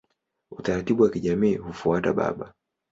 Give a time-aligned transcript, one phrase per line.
[0.51, 2.53] Utaratibu wa kijamii hufuata baba.